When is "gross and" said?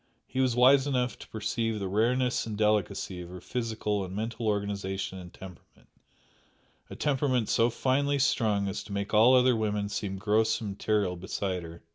10.17-10.71